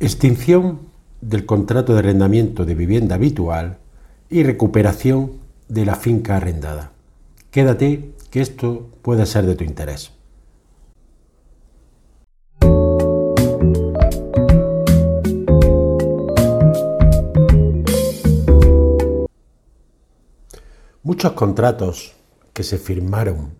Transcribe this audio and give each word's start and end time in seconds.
Extinción 0.00 0.80
del 1.20 1.46
contrato 1.46 1.92
de 1.92 2.00
arrendamiento 2.00 2.64
de 2.64 2.74
vivienda 2.74 3.14
habitual 3.14 3.78
y 4.28 4.42
recuperación 4.42 5.38
de 5.68 5.86
la 5.86 5.94
finca 5.94 6.36
arrendada. 6.36 6.92
Quédate 7.52 8.10
que 8.30 8.40
esto 8.40 8.90
puede 9.02 9.24
ser 9.24 9.46
de 9.46 9.54
tu 9.54 9.62
interés. 9.62 10.10
Muchos 21.04 21.32
contratos 21.32 22.14
que 22.52 22.64
se 22.64 22.78
firmaron 22.78 23.54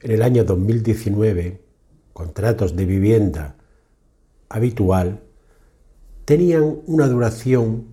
en 0.00 0.10
el 0.10 0.22
año 0.22 0.44
2019, 0.44 1.62
contratos 2.12 2.74
de 2.74 2.86
vivienda 2.86 3.54
habitual, 4.48 5.20
tenían 6.26 6.80
una 6.86 7.08
duración, 7.08 7.86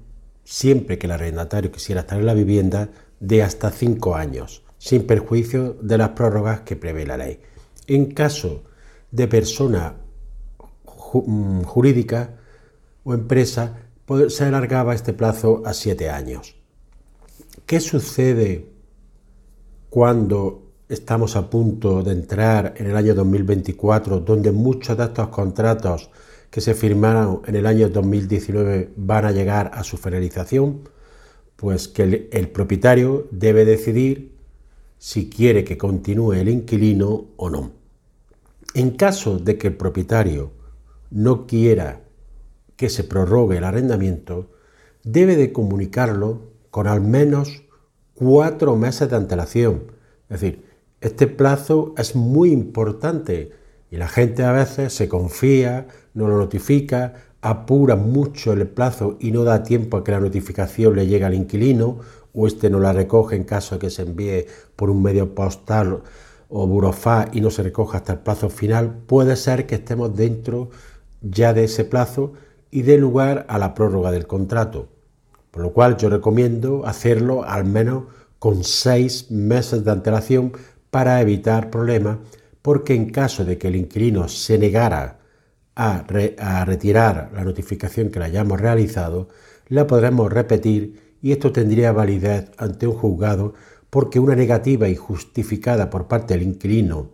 siempre 0.43 0.97
que 0.97 1.07
el 1.07 1.13
arrendatario 1.13 1.71
quisiera 1.71 2.01
estar 2.01 2.19
en 2.19 2.25
la 2.25 2.33
vivienda, 2.33 2.89
de 3.21 3.41
hasta 3.41 3.71
cinco 3.71 4.15
años, 4.15 4.63
sin 4.77 5.07
perjuicio 5.07 5.77
de 5.81 5.97
las 5.97 6.09
prórrogas 6.09 6.61
que 6.61 6.75
prevé 6.75 7.05
la 7.05 7.15
ley. 7.15 7.39
En 7.87 8.11
caso 8.11 8.63
de 9.11 9.27
persona 9.29 9.95
mm, 11.13 11.61
jurídica 11.61 12.35
o 13.05 13.13
empresa, 13.13 13.77
pues, 14.05 14.35
se 14.35 14.45
alargaba 14.45 14.95
este 14.95 15.13
plazo 15.13 15.61
a 15.65 15.73
siete 15.73 16.09
años. 16.09 16.55
¿Qué 17.65 17.79
sucede 17.79 18.73
cuando 19.89 20.71
estamos 20.89 21.35
a 21.35 21.49
punto 21.49 22.01
de 22.01 22.11
entrar 22.11 22.73
en 22.77 22.87
el 22.87 22.97
año 22.97 23.13
2024, 23.13 24.19
donde 24.21 24.51
muchos 24.51 24.97
de 24.97 25.03
estos 25.03 25.27
contratos 25.29 26.09
que 26.53 26.61
se 26.61 26.75
firmaron 26.75 27.41
en 27.47 27.55
el 27.55 27.65
año 27.65 27.89
2019 27.89 28.91
van 28.95 29.25
a 29.25 29.31
llegar 29.31 29.71
a 29.73 29.83
su 29.83 29.97
finalización? 29.97 30.87
Pues 31.55 31.87
que 31.87 32.29
el, 32.31 32.49
propietario 32.49 33.27
debe 33.31 33.65
decidir 33.65 34.37
si 34.99 35.31
quiere 35.31 35.63
que 35.63 35.79
continúe 35.79 36.33
el 36.33 36.49
inquilino 36.49 37.25
o 37.37 37.49
no. 37.49 37.71
En 38.75 38.91
caso 38.91 39.39
de 39.39 39.57
que 39.57 39.69
el 39.69 39.77
propietario 39.77 40.51
no 41.09 41.47
quiera 41.47 42.01
que 42.75 42.89
se 42.89 43.03
prorrogue 43.03 43.57
el 43.57 43.63
arrendamiento, 43.63 44.51
debe 45.03 45.35
de 45.35 45.51
comunicarlo 45.51 46.51
con 46.69 46.85
al 46.85 47.01
menos 47.01 47.63
cuatro 48.13 48.75
meses 48.75 49.09
de 49.09 49.15
antelación. 49.15 49.85
Es 50.29 50.41
decir, 50.41 50.63
este 51.01 51.25
plazo 51.25 51.95
es 51.97 52.15
muy 52.15 52.51
importante 52.51 53.53
y 53.89 53.97
la 53.97 54.07
gente 54.07 54.43
a 54.43 54.51
veces 54.51 54.93
se 54.93 55.09
confía, 55.09 55.87
no 56.13 56.27
lo 56.27 56.37
notifica, 56.37 57.13
apura 57.41 57.95
mucho 57.95 58.53
el 58.53 58.67
plazo 58.67 59.17
y 59.19 59.31
no 59.31 59.43
da 59.43 59.63
tiempo 59.63 59.97
a 59.97 60.03
que 60.03 60.11
la 60.11 60.19
notificación 60.19 60.95
le 60.95 61.07
llegue 61.07 61.25
al 61.25 61.33
inquilino 61.33 61.99
o 62.33 62.47
este 62.47 62.69
no 62.69 62.79
la 62.79 62.93
recoge 62.93 63.35
en 63.35 63.43
caso 63.43 63.75
de 63.75 63.79
que 63.79 63.89
se 63.89 64.03
envíe 64.03 64.47
por 64.75 64.89
un 64.89 65.03
medio 65.03 65.35
postal 65.35 66.01
o 66.49 66.67
burofá 66.67 67.27
y 67.31 67.41
no 67.41 67.49
se 67.49 67.63
recoja 67.63 67.97
hasta 67.97 68.13
el 68.13 68.19
plazo 68.19 68.49
final, 68.49 69.01
puede 69.07 69.35
ser 69.35 69.65
que 69.65 69.75
estemos 69.75 70.15
dentro 70.15 70.69
ya 71.21 71.53
de 71.53 71.65
ese 71.65 71.83
plazo 71.83 72.33
y 72.71 72.83
dé 72.83 72.97
lugar 72.97 73.45
a 73.49 73.57
la 73.57 73.73
prórroga 73.73 74.11
del 74.11 74.27
contrato. 74.27 74.87
Por 75.51 75.63
lo 75.63 75.73
cual 75.73 75.97
yo 75.97 76.09
recomiendo 76.09 76.85
hacerlo 76.85 77.43
al 77.43 77.65
menos 77.65 78.05
con 78.39 78.63
seis 78.63 79.29
meses 79.31 79.83
de 79.83 79.91
antelación 79.91 80.53
para 80.89 81.21
evitar 81.21 81.69
problemas, 81.69 82.17
porque 82.61 82.95
en 82.95 83.09
caso 83.09 83.45
de 83.45 83.57
que 83.57 83.67
el 83.67 83.75
inquilino 83.75 84.27
se 84.27 84.57
negara 84.57 85.19
a, 85.75 86.03
retirar 86.65 87.31
la 87.33 87.43
notificación 87.43 88.09
que 88.09 88.19
le 88.19 88.25
hayamos 88.25 88.59
realizado, 88.59 89.29
la 89.67 89.87
podremos 89.87 90.31
repetir 90.31 91.17
y 91.21 91.31
esto 91.31 91.51
tendría 91.51 91.91
validez 91.91 92.51
ante 92.57 92.87
un 92.87 92.95
juzgado 92.95 93.53
porque 93.89 94.19
una 94.19 94.35
negativa 94.35 94.87
injustificada 94.89 95.89
por 95.89 96.07
parte 96.07 96.33
del 96.33 96.43
inquilino 96.43 97.09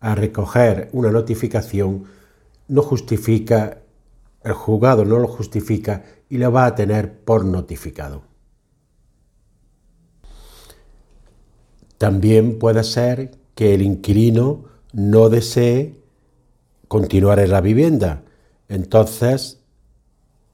a 0.00 0.14
recoger 0.14 0.88
una 0.92 1.10
notificación 1.10 2.04
no 2.68 2.82
justifica, 2.82 3.78
el 4.42 4.52
juzgado 4.52 5.04
no 5.04 5.18
lo 5.18 5.28
justifica 5.28 6.04
y 6.28 6.38
lo 6.38 6.52
va 6.52 6.66
a 6.66 6.74
tener 6.74 7.20
por 7.20 7.44
notificado. 7.44 8.22
También 11.96 12.58
puede 12.58 12.84
ser 12.84 13.32
que 13.56 13.74
el 13.74 13.82
inquilino 13.82 14.66
no 14.92 15.28
desee 15.28 15.98
continuar 16.88 17.38
en 17.38 17.50
la 17.50 17.60
vivienda. 17.60 18.22
Entonces 18.68 19.60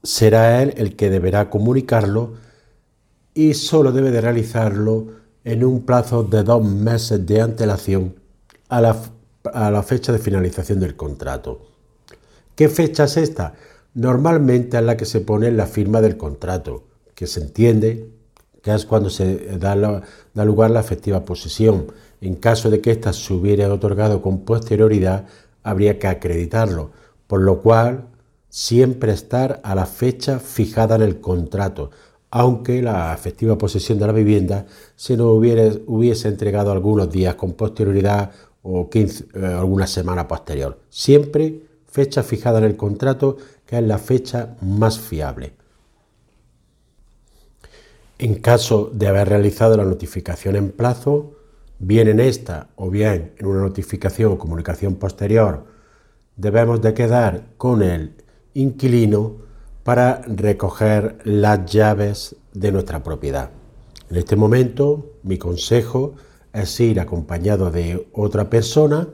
será 0.03 0.61
él 0.61 0.73
el 0.77 0.95
que 0.95 1.09
deberá 1.09 1.49
comunicarlo 1.49 2.33
y 3.33 3.53
solo 3.55 3.91
debe 3.91 4.11
de 4.11 4.21
realizarlo 4.21 5.07
en 5.43 5.63
un 5.63 5.85
plazo 5.85 6.23
de 6.23 6.43
dos 6.43 6.63
meses 6.63 7.25
de 7.25 7.41
antelación 7.41 8.15
a 8.69 8.81
la, 8.81 8.95
a 9.53 9.71
la 9.71 9.83
fecha 9.83 10.11
de 10.11 10.19
finalización 10.19 10.79
del 10.79 10.95
contrato. 10.95 11.67
¿Qué 12.55 12.69
fecha 12.69 13.05
es 13.05 13.17
esta? 13.17 13.53
Normalmente 13.93 14.77
es 14.77 14.83
la 14.83 14.97
que 14.97 15.05
se 15.05 15.21
pone 15.21 15.47
en 15.47 15.57
la 15.57 15.67
firma 15.67 16.01
del 16.01 16.17
contrato, 16.17 16.83
que 17.13 17.27
se 17.27 17.41
entiende 17.41 18.09
que 18.61 18.73
es 18.73 18.85
cuando 18.85 19.11
se 19.11 19.57
da, 19.59 20.01
da 20.33 20.45
lugar 20.45 20.71
la 20.71 20.79
efectiva 20.79 21.23
posesión. 21.23 21.91
En 22.19 22.35
caso 22.35 22.71
de 22.71 22.81
que 22.81 22.91
ésta 22.91 23.13
se 23.13 23.31
hubiera 23.31 23.71
otorgado 23.71 24.23
con 24.23 24.39
posterioridad, 24.39 25.25
habría 25.65 25.97
que 25.99 26.07
acreditarlo, 26.07 26.91
por 27.27 27.41
lo 27.41 27.59
cual 27.61 28.07
siempre 28.49 29.11
estar 29.11 29.59
a 29.63 29.75
la 29.75 29.85
fecha 29.85 30.39
fijada 30.39 30.95
en 30.95 31.01
el 31.01 31.19
contrato, 31.19 31.89
aunque 32.29 32.81
la 32.81 33.13
efectiva 33.13 33.57
posesión 33.57 33.97
de 33.97 34.07
la 34.07 34.13
vivienda 34.13 34.67
se 34.95 35.17
nos 35.17 35.27
hubiese 35.27 36.27
entregado 36.27 36.71
algunos 36.71 37.09
días 37.09 37.35
con 37.35 37.53
posterioridad 37.53 38.31
o 38.61 38.89
15, 38.89 39.25
eh, 39.33 39.45
alguna 39.45 39.87
semana 39.87 40.27
posterior. 40.27 40.79
Siempre 40.89 41.61
fecha 41.87 42.21
fijada 42.21 42.59
en 42.59 42.65
el 42.65 42.77
contrato, 42.77 43.37
que 43.65 43.77
es 43.77 43.83
la 43.83 43.97
fecha 43.97 44.55
más 44.61 44.99
fiable. 44.99 45.53
En 48.19 48.35
caso 48.35 48.91
de 48.93 49.07
haber 49.07 49.29
realizado 49.29 49.75
la 49.75 49.83
notificación 49.83 50.55
en 50.55 50.71
plazo, 50.71 51.33
bien 51.79 52.07
en 52.07 52.19
esta 52.19 52.69
o 52.75 52.89
bien 52.89 53.33
en 53.37 53.45
una 53.45 53.61
notificación 53.61 54.33
o 54.33 54.37
comunicación 54.37 54.95
posterior, 54.95 55.65
debemos 56.35 56.81
de 56.81 56.93
quedar 56.93 57.47
con 57.57 57.81
el 57.81 58.15
inquilino 58.53 59.37
para 59.83 60.21
recoger 60.27 61.19
las 61.23 61.65
llaves 61.71 62.35
de 62.53 62.71
nuestra 62.71 63.03
propiedad. 63.03 63.51
En 64.09 64.17
este 64.17 64.35
momento, 64.35 65.13
mi 65.23 65.37
consejo 65.37 66.15
es 66.53 66.79
ir 66.79 66.99
acompañado 66.99 67.71
de 67.71 68.07
otra 68.13 68.49
persona 68.49 69.07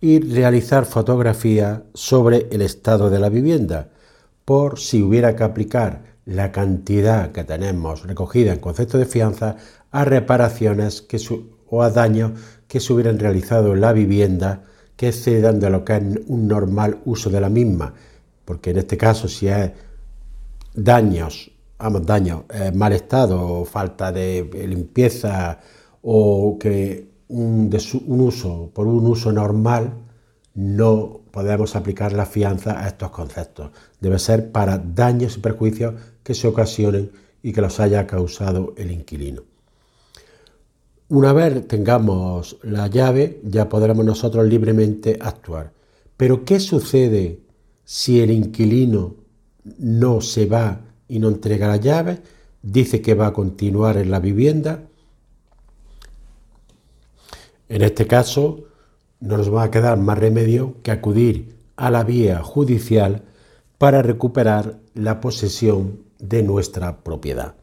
y 0.00 0.20
realizar 0.20 0.84
fotografía 0.84 1.84
sobre 1.94 2.48
el 2.50 2.62
estado 2.62 3.10
de 3.10 3.18
la 3.18 3.30
vivienda, 3.30 3.90
por 4.44 4.78
si 4.78 5.02
hubiera 5.02 5.34
que 5.34 5.44
aplicar 5.44 6.14
la 6.26 6.52
cantidad 6.52 7.32
que 7.32 7.44
tenemos 7.44 8.06
recogida 8.06 8.52
en 8.52 8.58
concepto 8.58 8.98
de 8.98 9.06
fianza 9.06 9.56
a 9.90 10.04
reparaciones 10.04 11.00
que 11.02 11.18
o 11.68 11.82
a 11.82 11.90
daños 11.90 12.32
que 12.68 12.80
se 12.80 12.92
hubieran 12.92 13.18
realizado 13.18 13.74
en 13.74 13.80
la 13.80 13.92
vivienda 13.92 14.64
que 14.96 15.08
excedan 15.08 15.58
de 15.60 15.70
lo 15.70 15.84
que 15.84 15.96
es 15.96 16.02
un 16.26 16.46
normal 16.48 16.98
uso 17.04 17.30
de 17.30 17.40
la 17.40 17.48
misma, 17.48 17.94
porque 18.44 18.70
en 18.70 18.78
este 18.78 18.96
caso 18.96 19.28
si 19.28 19.48
es 19.48 19.70
daños, 20.74 21.50
vamos, 21.78 22.06
daños, 22.06 22.42
eh, 22.50 22.70
mal 22.72 22.92
estado, 22.92 23.64
falta 23.64 24.12
de 24.12 24.48
limpieza 24.68 25.58
o 26.02 26.56
que 26.58 27.14
un 27.28 28.20
uso 28.20 28.70
por 28.72 28.86
un 28.86 29.06
uso 29.06 29.32
normal, 29.32 29.94
no 30.54 31.20
podemos 31.30 31.74
aplicar 31.74 32.12
la 32.12 32.26
fianza 32.26 32.80
a 32.80 32.86
estos 32.86 33.10
conceptos. 33.10 33.70
Debe 34.00 34.18
ser 34.18 34.52
para 34.52 34.78
daños 34.78 35.36
y 35.36 35.40
perjuicios 35.40 35.94
que 36.22 36.34
se 36.34 36.46
ocasionen 36.46 37.10
y 37.42 37.52
que 37.52 37.60
los 37.60 37.80
haya 37.80 38.06
causado 38.06 38.72
el 38.76 38.90
inquilino. 38.90 39.42
Una 41.14 41.32
vez 41.32 41.68
tengamos 41.68 42.56
la 42.64 42.88
llave, 42.88 43.40
ya 43.44 43.68
podremos 43.68 44.04
nosotros 44.04 44.48
libremente 44.48 45.16
actuar. 45.20 45.70
Pero 46.16 46.44
¿qué 46.44 46.58
sucede 46.58 47.38
si 47.84 48.20
el 48.20 48.32
inquilino 48.32 49.14
no 49.78 50.20
se 50.20 50.46
va 50.46 50.80
y 51.06 51.20
no 51.20 51.28
entrega 51.28 51.68
la 51.68 51.76
llave? 51.76 52.18
Dice 52.64 53.00
que 53.00 53.14
va 53.14 53.28
a 53.28 53.32
continuar 53.32 53.96
en 53.96 54.10
la 54.10 54.18
vivienda. 54.18 54.88
En 57.68 57.82
este 57.82 58.08
caso, 58.08 58.64
no 59.20 59.36
nos 59.36 59.54
va 59.54 59.62
a 59.62 59.70
quedar 59.70 59.96
más 59.96 60.18
remedio 60.18 60.82
que 60.82 60.90
acudir 60.90 61.54
a 61.76 61.92
la 61.92 62.02
vía 62.02 62.42
judicial 62.42 63.22
para 63.78 64.02
recuperar 64.02 64.80
la 64.94 65.20
posesión 65.20 66.00
de 66.18 66.42
nuestra 66.42 67.04
propiedad. 67.04 67.54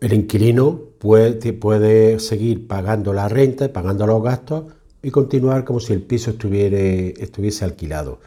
El 0.00 0.14
inquilino 0.14 0.80
puede, 0.98 2.18
seguir 2.20 2.66
pagando 2.66 3.12
la 3.12 3.28
renta, 3.28 3.70
pagando 3.70 4.06
los 4.06 4.22
gastos 4.22 4.64
y 5.02 5.10
continuar 5.10 5.64
como 5.66 5.78
si 5.78 5.92
el 5.92 6.00
piso 6.00 6.30
estuviese 6.30 7.64
alquilado. 7.66 8.18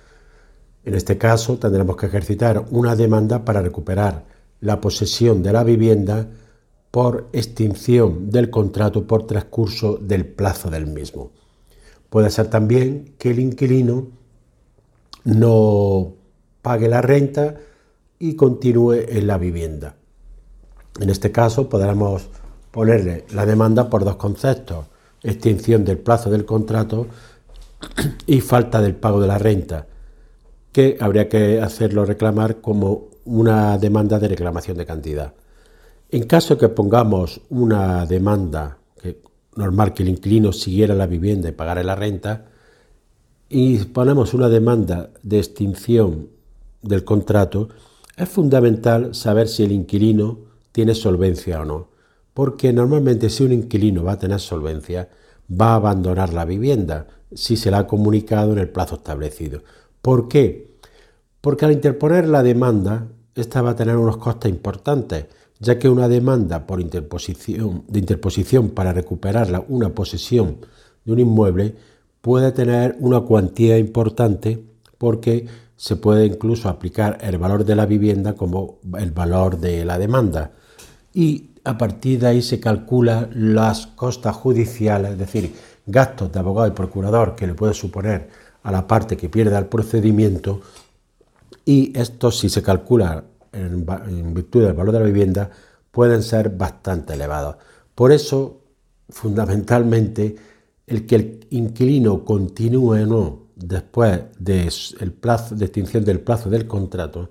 En 0.85 0.93
este 0.93 1.17
caso 1.17 1.57
tendremos 1.57 1.97
que 1.97 2.05
ejercitar 2.05 2.63
una 2.69 2.95
demanda 2.95 3.43
para 3.43 3.61
recuperar 3.61 4.25
la 4.61 4.79
posesión 4.79 5.41
de 5.41 5.51
la 5.51 5.63
vivienda 5.63 6.27
por 6.91 7.29
extinción 7.33 8.29
del 8.29 8.51
contrato 8.51 9.07
por 9.07 9.25
transcurso 9.25 9.97
del 9.97 10.27
plazo 10.27 10.69
del 10.69 10.85
mismo. 10.85 11.31
Puede 12.11 12.29
ser 12.29 12.51
también 12.51 13.15
que 13.17 13.31
el 13.31 13.39
inquilino 13.39 14.09
no 15.23 16.13
pague 16.61 16.87
la 16.87 17.01
renta 17.01 17.55
y 18.19 18.35
continúe 18.35 18.93
en 19.07 19.25
la 19.25 19.39
vivienda. 19.39 19.95
En 20.99 21.09
este 21.09 21.31
caso 21.31 21.69
podremos 21.69 22.27
ponerle 22.71 23.25
la 23.33 23.45
demanda 23.45 23.89
por 23.89 24.03
dos 24.03 24.15
conceptos, 24.15 24.85
extinción 25.21 25.85
del 25.85 25.97
plazo 25.97 26.29
del 26.29 26.45
contrato 26.45 27.07
y 28.25 28.41
falta 28.41 28.81
del 28.81 28.95
pago 28.95 29.19
de 29.19 29.27
la 29.27 29.37
renta, 29.37 29.87
que 30.71 30.97
habría 30.99 31.29
que 31.29 31.61
hacerlo 31.61 32.05
reclamar 32.05 32.61
como 32.61 33.09
una 33.25 33.77
demanda 33.77 34.19
de 34.19 34.27
reclamación 34.27 34.77
de 34.77 34.85
cantidad. 34.85 35.33
En 36.09 36.23
caso 36.23 36.57
que 36.57 36.69
pongamos 36.69 37.41
una 37.49 38.05
demanda 38.05 38.77
normal 39.55 39.93
que 39.93 40.03
el 40.03 40.09
inquilino 40.09 40.51
siguiera 40.51 40.95
la 40.95 41.07
vivienda 41.07 41.49
y 41.49 41.53
pagara 41.53 41.83
la 41.83 41.95
renta, 41.95 42.45
y 43.49 43.77
ponemos 43.85 44.33
una 44.33 44.49
demanda 44.49 45.11
de 45.21 45.37
extinción 45.37 46.29
del 46.81 47.03
contrato, 47.03 47.69
es 48.17 48.29
fundamental 48.29 49.13
saber 49.13 49.47
si 49.47 49.63
el 49.63 49.71
inquilino 49.71 50.52
tiene 50.73 50.93
solvencia 50.95 51.61
o 51.61 51.65
no, 51.65 51.87
porque 52.33 52.73
normalmente 52.73 53.29
si 53.29 53.43
un 53.43 53.53
inquilino 53.53 54.03
va 54.03 54.13
a 54.13 54.19
tener 54.19 54.41
solvencia, 54.41 55.07
va 55.49 55.71
a 55.71 55.75
abandonar 55.75 56.33
la 56.33 56.43
vivienda 56.43 57.07
si 57.33 57.55
se 57.55 57.71
la 57.71 57.79
ha 57.79 57.87
comunicado 57.87 58.51
en 58.51 58.59
el 58.59 58.69
plazo 58.69 58.95
establecido. 58.95 59.63
¿Por 60.01 60.27
qué? 60.27 60.73
Porque 61.39 61.65
al 61.65 61.71
interponer 61.71 62.27
la 62.27 62.43
demanda, 62.43 63.07
esta 63.35 63.61
va 63.61 63.71
a 63.71 63.75
tener 63.75 63.97
unos 63.97 64.17
costes 64.17 64.51
importantes, 64.51 65.27
ya 65.59 65.79
que 65.79 65.89
una 65.89 66.07
demanda 66.07 66.67
por 66.67 66.81
interposición, 66.81 67.83
de 67.87 67.99
interposición 67.99 68.69
para 68.71 68.93
recuperar 68.93 69.65
una 69.69 69.89
posesión 69.89 70.57
de 71.05 71.13
un 71.13 71.19
inmueble 71.19 71.75
puede 72.21 72.51
tener 72.51 72.95
una 72.99 73.21
cuantía 73.21 73.77
importante 73.77 74.63
porque 74.97 75.45
se 75.75 75.95
puede 75.95 76.25
incluso 76.25 76.69
aplicar 76.69 77.17
el 77.21 77.37
valor 77.37 77.65
de 77.65 77.75
la 77.75 77.85
vivienda 77.85 78.33
como 78.33 78.79
el 78.97 79.11
valor 79.11 79.57
de 79.57 79.85
la 79.85 79.97
demanda. 79.97 80.51
Y 81.13 81.51
a 81.63 81.77
partir 81.77 82.19
de 82.19 82.27
ahí 82.27 82.41
se 82.41 82.59
calcula 82.59 83.29
las 83.33 83.87
costas 83.87 84.35
judiciales, 84.35 85.11
es 85.11 85.17
decir, 85.17 85.53
gastos 85.85 86.31
de 86.31 86.39
abogado 86.39 86.67
y 86.67 86.71
procurador 86.71 87.35
que 87.35 87.47
le 87.47 87.53
puede 87.53 87.73
suponer 87.73 88.29
a 88.63 88.71
la 88.71 88.87
parte 88.87 89.17
que 89.17 89.29
pierda 89.29 89.59
el 89.59 89.65
procedimiento 89.65 90.61
y 91.65 91.97
esto 91.97 92.31
si 92.31 92.49
se 92.49 92.61
calcula 92.61 93.23
en, 93.51 93.85
en 94.07 94.33
virtud 94.33 94.63
del 94.63 94.73
valor 94.73 94.93
de 94.93 94.99
la 94.99 95.05
vivienda 95.05 95.49
pueden 95.91 96.23
ser 96.23 96.49
bastante 96.49 97.13
elevados. 97.13 97.57
Por 97.93 98.11
eso, 98.11 98.61
fundamentalmente, 99.09 100.35
el 100.87 101.05
que 101.05 101.15
el 101.15 101.47
inquilino 101.51 102.25
continúe 102.25 103.03
o 103.03 103.05
no 103.05 103.42
después 103.55 104.21
del 104.39 105.13
plazo, 105.13 105.55
de 105.55 105.65
extinción 105.65 106.03
del 106.03 106.19
plazo 106.19 106.49
del 106.49 106.67
contrato 106.67 107.29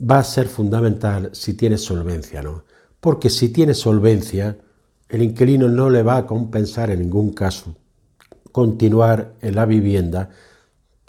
va 0.00 0.18
a 0.18 0.24
ser 0.24 0.48
fundamental 0.48 1.30
si 1.32 1.54
tiene 1.54 1.78
solvencia, 1.78 2.42
¿no? 2.42 2.64
Porque 3.00 3.30
si 3.30 3.50
tiene 3.50 3.74
solvencia, 3.74 4.58
el 5.08 5.22
inquilino 5.22 5.68
no 5.68 5.90
le 5.90 6.02
va 6.02 6.18
a 6.18 6.26
compensar 6.26 6.90
en 6.90 7.00
ningún 7.00 7.32
caso 7.32 7.74
continuar 8.52 9.34
en 9.40 9.54
la 9.54 9.66
vivienda, 9.66 10.30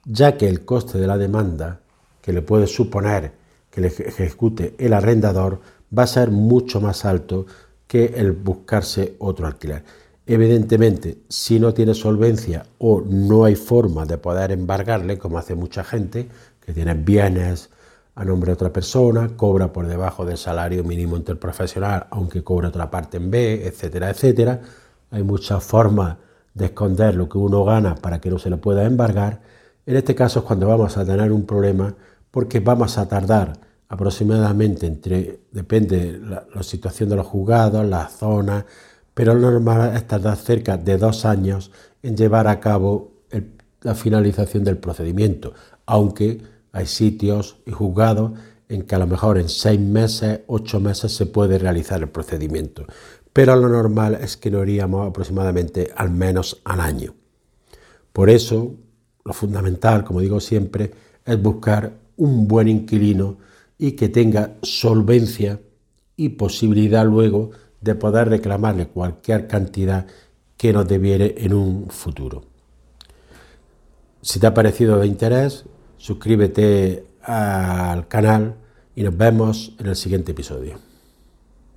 ya 0.05 0.37
que 0.37 0.47
el 0.47 0.65
coste 0.65 0.97
de 0.97 1.07
la 1.07 1.17
demanda 1.17 1.81
que 2.21 2.33
le 2.33 2.41
puede 2.41 2.67
suponer 2.67 3.33
que 3.69 3.81
le 3.81 3.87
ejecute 3.87 4.75
el 4.77 4.93
arrendador 4.93 5.61
va 5.97 6.03
a 6.03 6.07
ser 6.07 6.29
mucho 6.29 6.81
más 6.81 7.05
alto 7.05 7.45
que 7.87 8.05
el 8.15 8.33
buscarse 8.33 9.15
otro 9.19 9.47
alquiler. 9.47 9.83
Evidentemente, 10.33 11.17
si 11.27 11.59
no 11.59 11.73
tiene 11.73 11.93
solvencia 11.93 12.65
o 12.77 13.01
no 13.01 13.43
hay 13.43 13.55
forma 13.55 14.05
de 14.05 14.17
poder 14.17 14.53
embargarle, 14.53 15.17
como 15.17 15.37
hace 15.37 15.55
mucha 15.55 15.83
gente, 15.83 16.29
que 16.65 16.71
tiene 16.71 16.93
bienes 16.93 17.69
a 18.15 18.23
nombre 18.23 18.47
de 18.47 18.53
otra 18.53 18.71
persona, 18.71 19.35
cobra 19.35 19.73
por 19.73 19.87
debajo 19.87 20.23
del 20.23 20.37
salario 20.37 20.85
mínimo 20.85 21.17
interprofesional, 21.17 22.07
aunque 22.11 22.45
cobra 22.45 22.69
otra 22.69 22.89
parte 22.89 23.17
en 23.17 23.29
B, 23.29 23.67
etcétera, 23.67 24.09
etcétera. 24.09 24.61
Hay 25.09 25.23
muchas 25.23 25.61
formas 25.65 26.15
de 26.53 26.67
esconder 26.67 27.13
lo 27.15 27.27
que 27.27 27.37
uno 27.37 27.65
gana 27.65 27.95
para 27.95 28.21
que 28.21 28.29
no 28.29 28.39
se 28.39 28.49
le 28.49 28.55
pueda 28.55 28.85
embargar. 28.85 29.41
En 29.85 29.97
este 29.97 30.15
caso 30.15 30.39
es 30.39 30.45
cuando 30.45 30.65
vamos 30.65 30.95
a 30.95 31.03
tener 31.03 31.29
un 31.33 31.45
problema 31.45 31.93
porque 32.31 32.61
vamos 32.61 32.97
a 32.97 33.05
tardar 33.05 33.59
aproximadamente 33.89 34.87
entre, 34.87 35.41
depende 35.51 36.13
de 36.13 36.19
la, 36.19 36.47
la 36.55 36.63
situación 36.63 37.09
de 37.09 37.17
los 37.17 37.27
juzgados, 37.27 37.85
la 37.85 38.07
zona, 38.07 38.65
pero 39.21 39.35
lo 39.35 39.51
normal 39.51 39.95
es 39.95 40.07
tardar 40.07 40.35
cerca 40.35 40.77
de 40.77 40.97
dos 40.97 41.25
años 41.25 41.69
en 42.01 42.17
llevar 42.17 42.47
a 42.47 42.59
cabo 42.59 43.21
la 43.83 43.93
finalización 43.93 44.63
del 44.63 44.79
procedimiento, 44.79 45.53
aunque 45.85 46.41
hay 46.71 46.87
sitios 46.87 47.57
y 47.67 47.71
juzgados 47.71 48.31
en 48.67 48.81
que 48.81 48.95
a 48.95 48.97
lo 48.97 49.05
mejor 49.05 49.37
en 49.37 49.47
seis 49.47 49.79
meses, 49.79 50.39
ocho 50.47 50.79
meses 50.79 51.11
se 51.11 51.27
puede 51.27 51.59
realizar 51.59 52.01
el 52.01 52.09
procedimiento, 52.09 52.87
pero 53.31 53.55
lo 53.55 53.69
normal 53.69 54.17
es 54.19 54.37
que 54.37 54.49
lo 54.49 54.61
haríamos 54.61 55.07
aproximadamente 55.07 55.91
al 55.95 56.09
menos 56.09 56.59
al 56.63 56.79
año. 56.79 57.13
Por 58.13 58.27
eso, 58.31 58.73
lo 59.23 59.33
fundamental, 59.33 60.03
como 60.03 60.21
digo 60.21 60.39
siempre, 60.39 60.93
es 61.23 61.39
buscar 61.39 61.93
un 62.17 62.47
buen 62.47 62.67
inquilino 62.67 63.37
y 63.77 63.91
que 63.91 64.09
tenga 64.09 64.55
solvencia 64.63 65.59
y 66.17 66.29
posibilidad 66.29 67.05
luego 67.05 67.51
de 67.81 67.95
poder 67.95 68.29
reclamarle 68.29 68.87
cualquier 68.87 69.47
cantidad 69.47 70.05
que 70.57 70.71
nos 70.71 70.87
debiere 70.87 71.35
en 71.39 71.53
un 71.53 71.89
futuro. 71.89 72.43
Si 74.21 74.39
te 74.39 74.47
ha 74.47 74.53
parecido 74.53 74.99
de 74.99 75.07
interés, 75.07 75.65
suscríbete 75.97 77.05
al 77.23 78.07
canal 78.07 78.55
y 78.95 79.03
nos 79.03 79.17
vemos 79.17 79.75
en 79.79 79.87
el 79.87 79.95
siguiente 79.95 80.31
episodio. 80.31 80.90